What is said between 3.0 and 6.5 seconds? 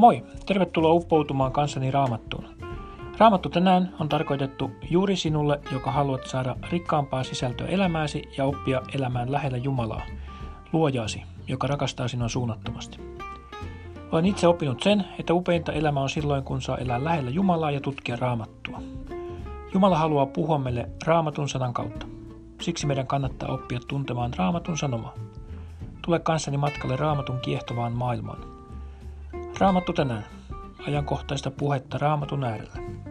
Raamattu tänään on tarkoitettu juuri sinulle, joka haluat